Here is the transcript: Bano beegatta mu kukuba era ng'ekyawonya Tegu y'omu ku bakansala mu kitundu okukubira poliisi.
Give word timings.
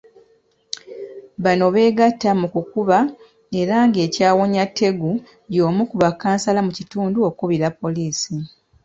Bano 1.43 1.65
beegatta 1.73 2.29
mu 2.39 2.47
kukuba 2.53 2.97
era 3.61 3.75
ng'ekyawonya 3.87 4.63
Tegu 4.77 5.11
y'omu 5.55 5.83
ku 5.89 5.95
bakansala 6.03 6.59
mu 6.67 6.71
kitundu 6.77 7.17
okukubira 7.29 7.67
poliisi. 7.79 8.33